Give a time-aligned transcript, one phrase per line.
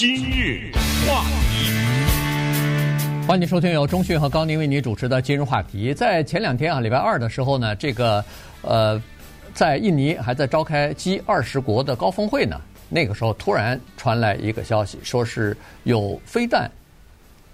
[0.00, 0.72] 今日
[1.06, 5.92] 话题，欢迎收听由中讯和高宁为你主持的今日话题。
[5.92, 8.24] 在前两天啊，礼拜二的时候呢，这个
[8.62, 8.98] 呃，
[9.52, 12.58] 在印尼还在召开 G 二十国的高峰会呢。
[12.88, 16.70] 那个时候突然传来一个消息，说是有飞弹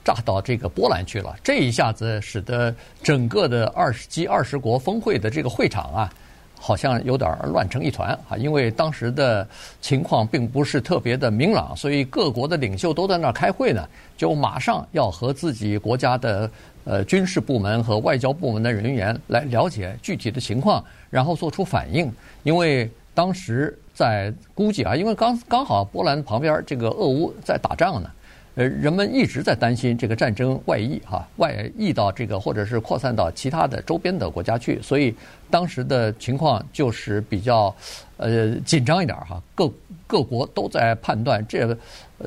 [0.04, 1.34] 炸到这个波兰去了。
[1.42, 2.72] 这一下子使得
[3.02, 6.14] 整个的二十 G 二十国峰会的这个会场啊。
[6.58, 8.36] 好像有点乱成一团啊！
[8.36, 9.46] 因为当时的
[9.80, 13.86] 情况并不是特别的明朗，所以各国的领袖都在那儿开会呢，
[14.16, 16.50] 就马上要和自己国家的
[16.84, 22.10] 呃军事部门和外交部门的人员来了解具体的情况，然后做出反应。
[22.42, 28.10] 因为当时在估计啊，因为刚刚好波兰旁边这个俄乌在打仗呢。
[28.56, 35.14] 呃，人们一直在担心这个战争外溢哈，外溢到这个或者是扩散到其他的周边的国家去，所以
[35.50, 37.74] 当时的情况就是比较
[38.16, 39.42] 呃紧张一点哈。
[39.54, 39.70] 各
[40.06, 41.76] 各国都在判断这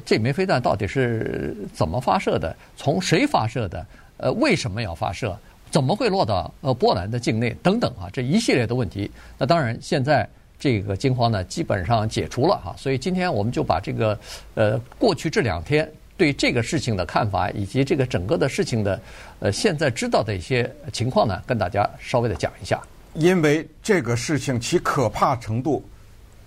[0.06, 3.84] 这枚飞弹到底是怎么发射的，从谁发射的，
[4.18, 5.36] 呃，为什么要发射，
[5.72, 9.10] 怎么会落到呃波兰的境内等等啊，这一系列的问题。
[9.36, 14.20] 那当然，现在这个惊慌呢基本上解除了哈，所以今天我们就把这个
[14.54, 15.92] 呃过去这两天。
[16.20, 19.02] 对这个事情的看法，以及这个整个的事情的，
[19.40, 22.78] 呃，现在知道的一些情况呢，跟大家稍微的讲一下。
[23.14, 25.82] 因为这个事情其可怕程度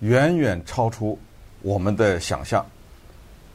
[0.01, 1.19] 远远超出
[1.63, 2.65] 我们的想象。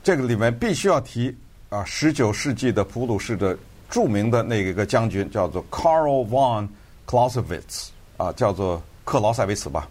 [0.03, 1.33] 这个里面必须要提
[1.69, 3.55] 啊，十九世纪的普鲁士的
[3.87, 6.67] 著名的那个将军叫做 Karl von
[7.05, 9.87] Clausewitz 啊，叫做克劳塞维茨吧。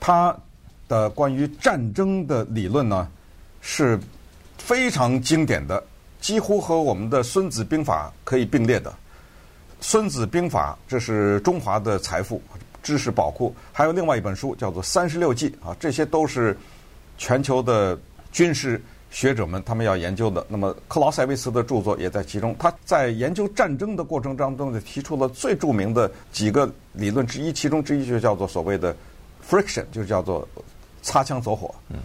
[0.00, 0.36] 他
[0.88, 3.08] 的关于战争的理论呢
[3.60, 3.96] 是。
[4.58, 5.82] 非常经典的，
[6.20, 8.90] 几乎和我们的《孙子兵法》可以并列的，
[9.80, 12.42] 《孙子兵法》这是中华的财富、
[12.82, 13.54] 知识宝库。
[13.72, 16.56] 还有另外一本书叫做《三十六计》啊，这些都是
[17.16, 17.98] 全球的
[18.32, 20.44] 军事学者们他们要研究的。
[20.48, 22.54] 那么克劳塞维茨的著作也在其中。
[22.58, 28.94] 他在研究战争的过程当中，就提出了最著名的几个理论之一，其中之一就叫做所谓的
[29.48, 30.46] friction，就是叫做
[31.02, 31.72] 擦枪走火。
[31.88, 31.98] 嗯。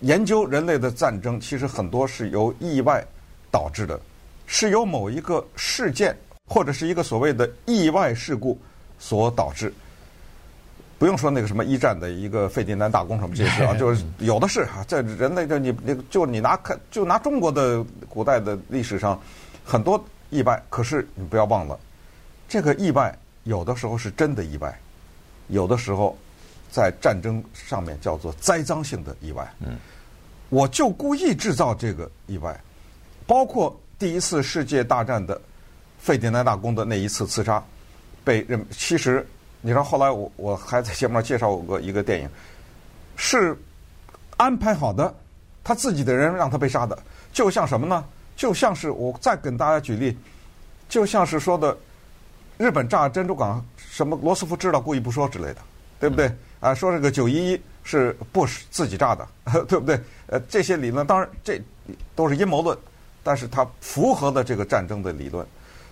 [0.00, 3.04] 研究人类的战争，其实很多是由意外
[3.50, 3.98] 导致的，
[4.46, 6.16] 是由某一个事件
[6.46, 8.56] 或者是一个所谓的意外事故
[8.98, 9.72] 所导致。
[10.98, 14.84] 不用说那个什么一战的一个费迪南大公什么这些啊， 就是有的是啊。
[14.86, 19.20] 在人类的你那个，就你拿看，就拿中国的古代的历史上
[19.64, 21.78] 很多意外，可是你不要忘了，
[22.48, 24.78] 这个意外有的时候是真的意外，
[25.48, 26.16] 有的时候。
[26.70, 29.76] 在战争上面叫做栽赃性的意外，嗯，
[30.48, 32.58] 我就故意制造这个意外，
[33.26, 35.40] 包括第一次世界大战的
[35.98, 37.62] 费迪南大公的那一次刺杀，
[38.22, 39.26] 被认其实
[39.60, 42.28] 你知道后来我我还在节目上介绍过一个电影，
[43.16, 43.56] 是
[44.36, 45.12] 安排好的，
[45.64, 46.96] 他自己的人让他被杀的，
[47.32, 48.04] 就像什么呢？
[48.36, 50.16] 就像是我再跟大家举例，
[50.88, 51.76] 就像是说的
[52.56, 55.56] 日本炸珍珠港，什么罗斯福知道故意不说之类的，
[55.98, 56.28] 对不对？
[56.28, 59.26] 嗯啊，说这个九一一是布什自己炸的，
[59.68, 59.98] 对不对？
[60.26, 61.60] 呃，这些理论当然这
[62.14, 62.76] 都是阴谋论，
[63.22, 65.46] 但是它符合了这个战争的理论。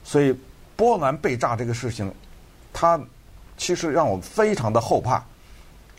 [0.05, 0.37] 所以
[0.75, 2.13] 波兰被炸这个事情，
[2.73, 3.01] 它
[3.57, 5.25] 其实让我们非常的后怕。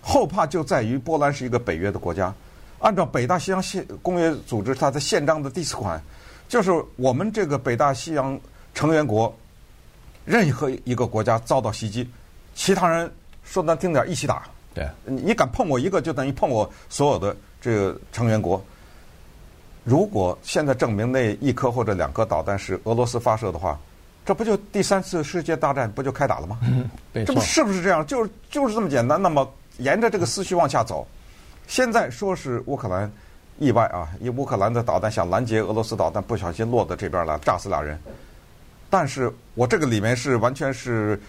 [0.01, 2.33] 后怕就在于波兰是一个北约的国家，
[2.79, 6.01] 按照北大西洋宪公约组织它的宪章的第四款，
[6.47, 8.39] 就是我们这个北大西洋
[8.73, 9.35] 成员国，
[10.23, 12.09] 任何一个国家遭到袭击，
[12.53, 13.11] 其他人
[13.43, 14.43] 说难听点一起打。
[14.77, 18.63] 对，你敢碰我一个，就等于碰我所有的这个成员国。
[19.83, 23.79] 如果现在证明那一颗或者两颗导弹是俄罗斯发射的话，
[24.23, 26.59] 这不就第三次世界大战不就开打了吗？
[26.63, 26.87] 嗯，
[27.25, 28.05] 这不是不是这样？
[28.05, 29.19] 就是就是这么简单。
[29.19, 31.07] 那么沿着这个思绪往下走，
[31.65, 33.11] 现在说是乌克兰
[33.57, 37.99] 意外啊，因为乌克兰的导弹想拦截俄罗斯导弹，不小心落到这边来，炸死俩人。
[38.89, 41.19] 但是我这个里面是完全是。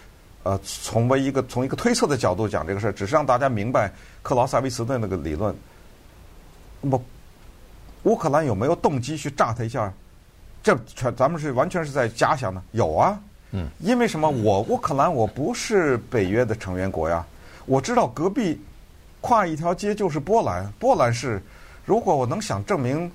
[0.43, 3.91] 呃，从为一个从一个推测的角度讲这个事儿，只是让大家明白
[4.23, 5.53] 克劳塞维茨的那个理论。
[6.81, 7.01] 那么，
[8.03, 9.91] 乌克兰有没有动机去炸他一下？
[10.63, 12.63] 这全咱们是完全是在假想呢。
[12.71, 13.19] 有啊，
[13.51, 14.29] 嗯，因为什么？
[14.29, 17.25] 我乌克兰我不是北约的成员国呀。
[17.65, 18.59] 我知道隔壁
[19.21, 21.41] 跨一条街就是波兰，波兰是。
[21.85, 23.11] 如果我能想证明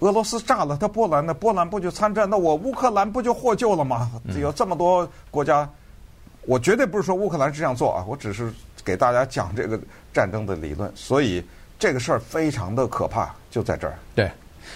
[0.00, 2.28] 俄罗斯炸了他波兰，那波兰不就参战？
[2.28, 4.10] 那我乌克兰不就获救了吗？
[4.38, 5.68] 有这么多国家。
[6.48, 8.50] 我绝对不是说乌克兰是这样做啊，我只是
[8.82, 9.78] 给大家讲这个
[10.14, 11.44] 战争的理论，所以
[11.78, 13.92] 这个事儿非常的可怕，就在这儿。
[14.14, 14.30] 对，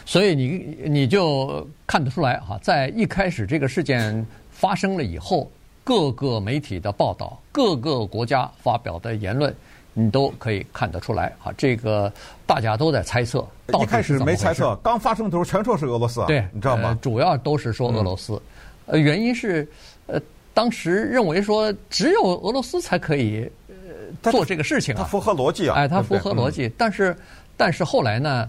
[0.04, 5.50] 所以你你就看得出来哈，在一开始这个事件发生了以后，
[5.82, 9.54] 各个媒体的报道，各个国家发表的言论，
[9.94, 11.50] 你都可以看得出来啊。
[11.56, 12.12] 这个
[12.44, 13.48] 大家都在猜测，
[13.80, 16.90] 一开始没猜测，刚发生的时候全说是俄罗斯，对，你知道吗？
[16.90, 18.38] 呃、主要都是说俄罗斯，
[18.84, 19.66] 呃，原因是
[20.06, 20.20] 呃，
[20.54, 27.16] 当时认为说只有俄罗斯才可以呃做这个事情啊，它符合逻辑啊，哎，它符合逻辑，嗯、但是
[27.56, 28.48] 但是后来呢？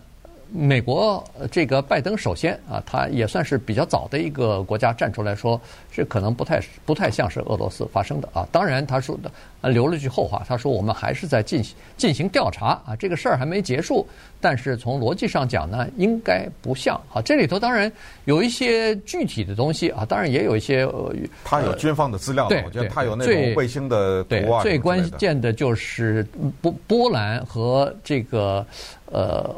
[0.56, 5.60] 美国这个拜登首先啊，他也算是比较早的一个国家站出来说，
[5.92, 8.48] 这可能不太不太像是俄罗斯发生的啊。
[8.52, 9.32] 当然，他说的
[9.72, 14.08] 留了句后话，他说我们还是在进行进行调查啊，这个事儿还没结束。
[14.40, 17.20] 但是从逻辑上讲呢，应该不像啊。
[17.20, 17.92] 这里头当然
[18.26, 21.12] 有一些具体的东西啊，当然也有一些呃，
[21.44, 24.62] 他有军方的资料，对，我觉得他有那种卫星的图啊。
[24.62, 26.24] 最关键的就是
[26.62, 28.64] 波波兰和这个
[29.08, 29.50] 呃。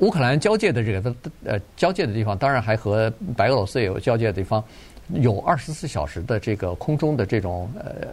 [0.00, 1.14] 乌克兰交界的这个
[1.44, 4.62] 呃交界的地方，当然还和白俄罗斯也有交界的地方，
[5.14, 8.08] 有二十四小时的这个空中的这种呃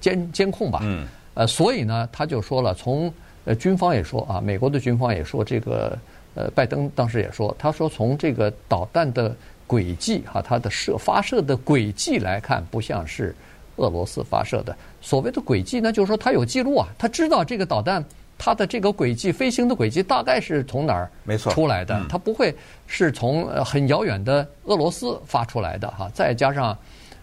[0.00, 0.80] 监监控吧。
[0.82, 1.06] 嗯。
[1.34, 3.12] 呃，所以呢，他就说了，从
[3.44, 5.96] 呃军方也说啊，美国的军方也说，这个
[6.34, 9.34] 呃拜登当时也说，他说从这个导弹的
[9.66, 13.34] 轨迹哈，它的射发射的轨迹来看，不像是
[13.76, 14.76] 俄罗斯发射的。
[15.00, 18.04] 所谓的轨迹呢，就是说他有记录啊，他知道这个导弹。
[18.42, 22.02] 它的这个轨迹，飞行的轨迹大概是从哪儿没错出来的？
[22.08, 22.56] 它不会
[22.86, 26.10] 是从很遥远的俄罗斯发出来的哈。
[26.14, 26.74] 再加上，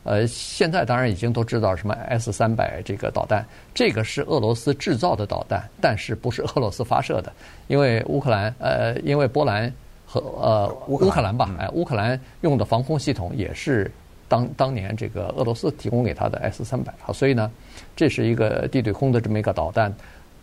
[0.04, 3.44] 呃，现在当然已经都知道什么 S 三百这个导弹，
[3.74, 7.34] 这个是俄罗斯制造的导弹，但是不是俄罗斯发射的？
[7.66, 9.74] 因为乌克兰呃，因为波兰
[10.06, 13.92] 和呃乌克兰吧，哎，乌克兰用的防空系统也是
[14.28, 17.50] 当当年这个俄罗斯提供给他的 S 三百啊，所以呢，
[17.96, 19.92] 这是一个地对空的这么一个导弹。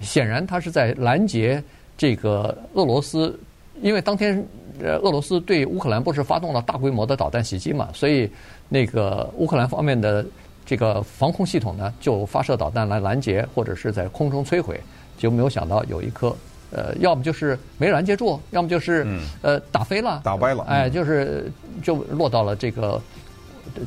[0.00, 1.62] 显然，他是在拦截
[1.96, 3.38] 这个俄罗斯，
[3.80, 4.44] 因为当天
[4.82, 8.28] 呃，俄罗斯对乌克兰不是发动了大规模的导弹袭击嘛，所以
[8.68, 10.26] 那个乌克兰方面的
[10.66, 14.78] 这个防空系统呢，就发射导弹来拦截或者是在空中摧毁，
[15.16, 16.36] 就没有想到有一颗
[16.72, 19.06] 呃，要么就是没拦截住，要么就是
[19.42, 21.50] 呃打飞了，打歪了，哎，就是
[21.82, 23.00] 就落到了这个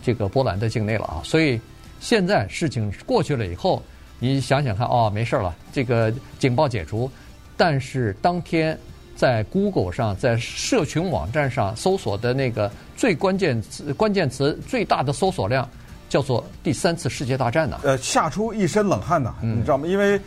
[0.01, 1.21] 这个波兰的境内了啊。
[1.24, 1.59] 所以
[2.00, 3.83] 现在事情过去了以后。
[4.19, 7.09] 你想想看，哦，没事了，这个警报解除。
[7.55, 8.77] 但是当天
[9.15, 15.67] 在 Google 上，在社群网站上搜索的那个最关键词、关键词最大的搜索量，
[16.09, 17.79] 叫做“第三次世界大战”呢。
[17.83, 19.87] 呃，吓出一身冷汗呐，你知道吗？
[19.87, 20.19] 因为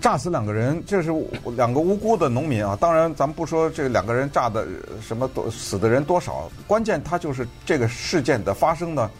[0.00, 1.10] 炸死两个人，这是
[1.56, 2.76] 两个无辜的农民啊。
[2.78, 4.66] 当然，咱们不说这两个人炸的
[5.00, 9.10] 什么多死的人多少，关键他就是这个事件的发生呢，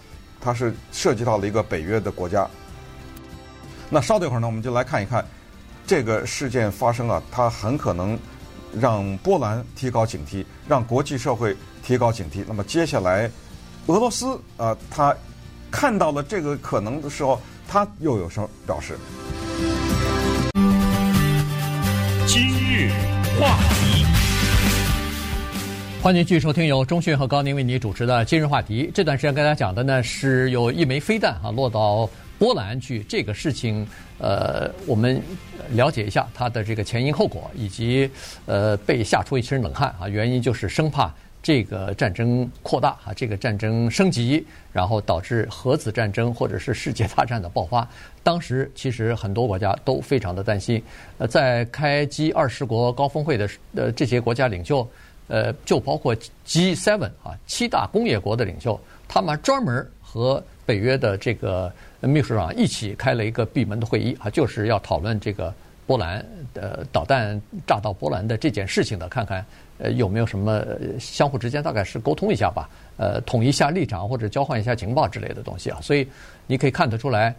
[0.41, 2.47] 它是涉及到了一个北约的国家。
[3.91, 5.25] 那稍等一会儿呢，我们就来看一看
[5.87, 8.19] 这个事件发生啊，它很可能
[8.79, 12.45] 让波兰提高警惕，让国际社会提高警惕。
[12.47, 13.31] 那么接下来，
[13.87, 15.17] 俄罗斯啊，他
[15.71, 18.99] 看到了这个可能的时候，他又有什么表示？
[22.27, 22.91] 今日
[23.41, 24.05] 话题，
[26.03, 28.87] 欢迎继续收听由中讯和高宁为你主持的《今日话题》。
[28.93, 32.07] 这段时间跟大家讲的呢，是有一枚飞弹啊落到。
[32.39, 33.85] 波兰去这个事情，
[34.19, 35.21] 呃，我们
[35.73, 38.09] 了解一下它的这个前因后果，以及
[38.47, 41.13] 呃被吓出一身冷汗啊，原因就是生怕
[41.43, 47.89] 这个战争扩大啊，这个战争升级，然后导致核子战争或者是世界大战的爆发。
[48.23, 50.81] 当时其实很多国家都非常的担心，
[51.19, 54.89] 呃，在开 G 二十国高峰会的呃这些国家领袖，
[55.27, 56.15] 呃，就包括
[56.45, 61.73] G seven 啊七大工业国的领袖，他们专门和北约的这个。
[62.01, 65.53] 秘书长一起开了一个闭门的会议啊，就是要讨论这个
[65.85, 66.25] 波兰
[66.55, 69.45] 的导弹炸到波兰的这件事情的，看看
[69.79, 70.65] 呃有没有什么
[71.01, 75.81] 相互之间大概是沟通一下吧，呃统一下立场或者交换一下情报之类的东西啊。
[75.83, 76.07] 所以
[76.47, 77.35] 你可以看得出来，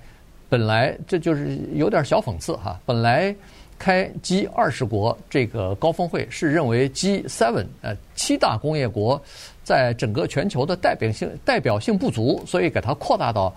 [0.50, 2.78] 本来这就是有点小讽刺哈。
[2.86, 3.34] 本来
[3.78, 9.22] 开 G 二十国这个高峰会是认为 G seven 呃七大工业国
[9.64, 13.56] 在整个全球的代表性代表性不足，所以给它扩大到。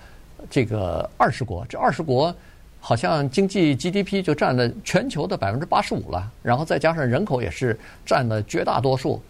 [0.51, 2.35] 这个二十国，这二十国
[2.81, 9.23] 好像经济 GDP 就占了全球的百分之八十五了，然后再加上人口也是占了绝大多数，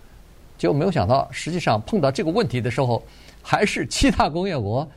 [0.56, 3.02] 结果没有想到，实际上碰到这个问题的时候，
[3.42, 4.88] 还是七大工业国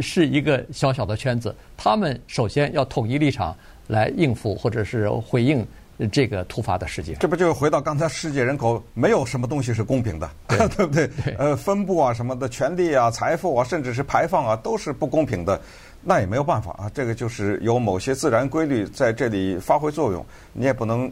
[0.00, 3.56] 是一个小小的圈子，他们首先要统一立场
[3.88, 5.66] 来应付或者是回应。
[6.06, 11.08] 这个突发的事件，这不就回到刚才世界人口没有什么东西是公平的，对， 对不对？
[11.24, 15.60] 对呃，分布啊，什么的权利啊、财富啊，甚至是排放啊，都是不公平的。
[16.00, 21.10] 那也没有办法啊，这个就是有某些自然规律在这里发挥作用，你也不能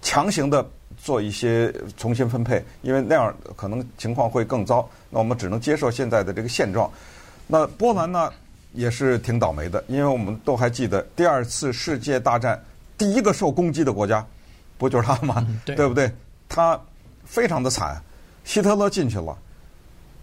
[0.00, 0.64] 强行的
[0.96, 4.88] 做一些重新分配，因为那样可能情况会更糟。
[5.10, 6.88] 那我们只能接受现在的这个现状。
[7.48, 8.32] 那波兰呢，
[8.72, 12.62] 也是挺倒霉的，因为我们都还记得第二次世界大战。
[12.98, 14.26] 第一个受攻击的国家，
[14.76, 15.36] 不就是他吗？
[15.48, 16.12] 嗯、对，对不对？
[16.48, 16.78] 他
[17.24, 18.02] 非常的惨，
[18.44, 19.38] 希特勒进去了，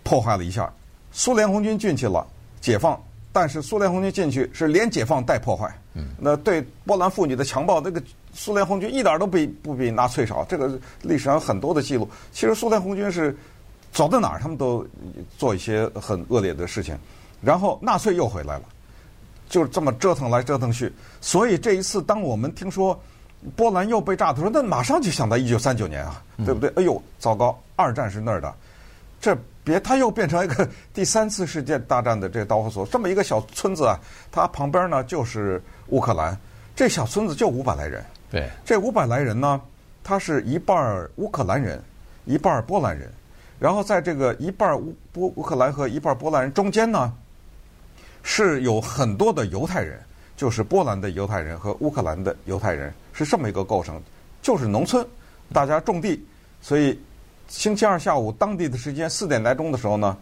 [0.03, 0.65] 破坏了一下；
[1.12, 2.27] 苏联红军进去了，
[2.60, 3.01] 解放。
[3.32, 5.70] 但是苏联红军进去是连解放带破坏。
[5.94, 8.01] 嗯，那对波兰妇女的强暴，那个
[8.34, 10.46] 苏联红军一点都不比不比纳粹少。
[10.46, 12.10] 这个历史上有很多的记录。
[12.32, 13.36] 其实苏联红军是
[13.91, 14.88] 走到哪儿，他们都
[15.38, 16.98] 做一些很恶劣的事情。
[17.41, 18.63] 然后纳粹又回来了，
[19.56, 20.92] 就是这么折腾来折腾去。
[21.22, 23.00] 所以这一次，当我们听说
[23.56, 26.70] 波兰又被炸的时候，那马上就想到一九三九年啊，对不对？
[26.76, 28.54] 哎呦，糟糕，二战是那儿的，
[29.22, 29.38] 这。
[29.64, 32.86] 别，它又变成一个第三次世界大战的这个导火索。
[32.86, 34.00] 这么一个小村子啊，
[34.32, 36.38] 它旁边呢就是乌克兰。
[36.76, 38.06] 这小村子就五百来人。
[38.30, 39.60] 对，这五百来人呢，
[40.04, 41.82] 他是一半乌克兰人，
[42.26, 43.12] 一半波兰人。
[43.58, 47.12] 然后在这个一半乌波乌克兰和一半波兰人中间呢，
[48.25, 49.98] 是有很多的犹太人，
[50.36, 54.01] 就是波兰的犹太人和乌克兰的犹太人，是这么一个构成。
[54.41, 55.08] 就是农村，
[55.53, 56.22] 大家种地，
[56.62, 57.00] 所以。
[57.48, 60.17] 星期二下午，当地的时间四点来钟的时候呢，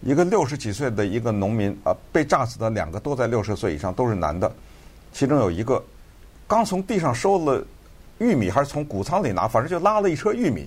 [0.00, 4.52] 一个六十几岁的一个农民啊，被炸死的两个都在六十岁以上，都是男的。
[5.12, 5.80] 其中有一个
[6.48, 7.64] 刚从地上收了
[8.18, 10.66] 玉米，还是从谷仓里拿，反正就拉了一车玉米，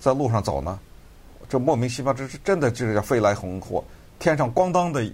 [0.00, 0.80] 在路上走呢。
[1.50, 3.84] 这莫名其妙，这是真的，这是叫飞来横祸。
[4.18, 5.04] 天上咣当的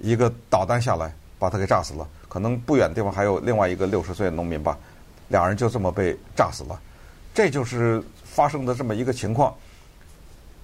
[0.00, 2.08] 一个导弹下来，把他给炸死了。
[2.28, 4.76] 可能不远的地方还有另外一个六十岁的农民吧，
[5.28, 6.80] 两人就这么被炸死了。
[7.34, 8.02] 这就是。
[8.30, 9.52] 发生的这么一个情况，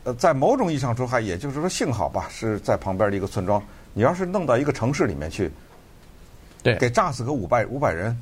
[0.04, 3.60] 呃，在某种意义上说，还也就是说，幸好吧，是在旁边的一个村庄。
[3.92, 5.50] 你要是弄到一个城市里面去，
[6.62, 8.16] 对，给炸死个五百五百人，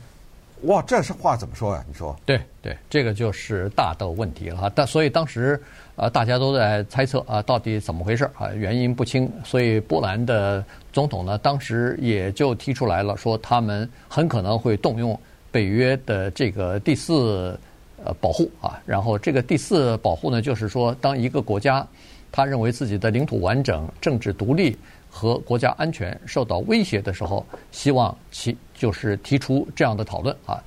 [0.67, 1.85] 哇，这是话怎么说呀？
[1.89, 2.15] 你说？
[2.25, 4.73] 对对，这个就是大的问题了哈。
[4.75, 5.61] 但所以当时
[5.97, 8.49] 啊，大家都在猜测啊，到底怎么回事啊？
[8.55, 9.31] 原因不清。
[9.45, 15.19] 所以波兰的总统呢，当时也就提出来了，说他们很可能会动用
[15.51, 17.59] 北约的这个第四。
[18.07, 21.87] 呃，保护啊，然后这个第四保护呢，就是说，当一个国家
[22.31, 24.77] 他认为自己的领土完整、政治独立
[25.17, 30.61] 和国家安全受到威胁的时候，希望其就是提出这样的讨论啊。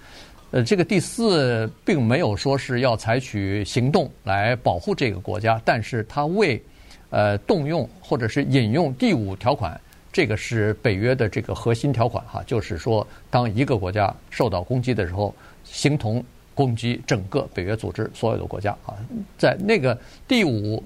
[0.51, 6.63] 呃，这个第四并没有说是要采取行动来保护这个国家，但是他为
[7.09, 9.77] 呃动用或者是引用第五条款，
[10.13, 15.35] 这个是北约的这个核心条款哈，就是说，当一个国家受到攻击的时候，
[15.65, 16.23] 形同。
[16.57, 18.97] 攻击整个北约组织所有的国家啊，
[19.37, 19.95] 在那个
[20.27, 20.83] 第五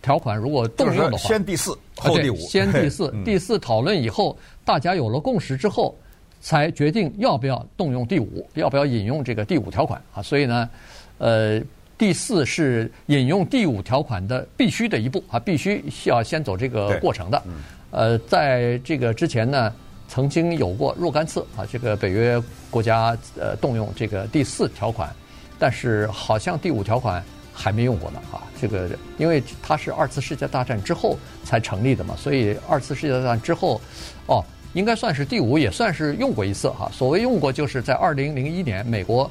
[0.00, 4.34] 条款如果动用的话，先第四后第五，先第四，第四讨论以后，
[4.64, 5.94] 大家有了共识之后，
[6.40, 10.22] 才决定要不要动用第五，要不要引用这个第五条款啊。
[10.22, 10.70] 所以呢，
[11.18, 11.60] 呃，
[11.98, 17.42] 第四是引用第五条款的必须的一步啊，必须需要先走这个过程的。
[17.90, 19.70] 呃，在这个之前呢。
[20.08, 25.12] 曾经有过若干次啊，这个北约国家呃动用这个第四条款，
[25.58, 28.42] 但是好像第五条款还没用过呢啊。
[28.60, 33.80] 这个因为它是二次世界大战之后才成立的嘛，所以二次世界大战之后，
[34.26, 34.44] 哦，
[34.74, 36.90] 应该算是第五也算是用过一次哈。
[36.92, 39.30] 所谓用过，就是在二零零一年美国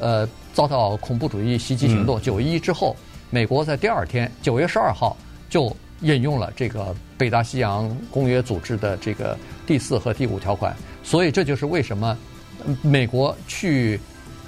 [0.00, 2.96] 呃遭到恐怖主义袭击行动九一之后，
[3.30, 5.16] 美国在第二天九月十二号
[5.48, 9.36] 就引用了这个北大西洋公约组织的这个。
[9.66, 12.14] 第四和第五条款，所以这就是为什么
[12.82, 13.98] 美国去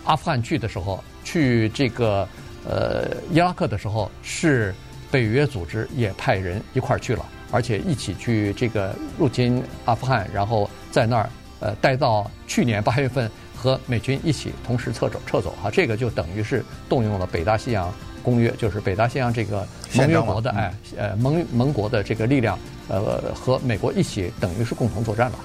[0.05, 2.29] 阿富汗去的时候，去这个
[2.69, 4.75] 呃伊拉克的时候，是
[5.11, 17.91] 北约组织也派人一块儿去了，而且一起去这个入侵阿富汗，然后在那儿呃待到去年八月份和美军一起同时撤走撤走哈，这个就等于是动用了北大西洋
[18.27, 19.65] 公约，就是北大西洋这个
[19.95, 22.59] 盟约国的哎呃盟盟国的这个力量。
[22.89, 25.39] 呃，和美国一起，等于是共同作战了。